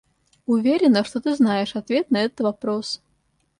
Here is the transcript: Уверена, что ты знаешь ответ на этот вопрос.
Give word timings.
Уверена, 0.47 1.03
что 1.03 1.21
ты 1.21 1.35
знаешь 1.35 1.75
ответ 1.75 2.09
на 2.09 2.23
этот 2.23 2.39
вопрос. 2.39 3.03